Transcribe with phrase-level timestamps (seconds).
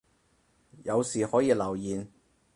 [0.83, 2.07] 有事可以留言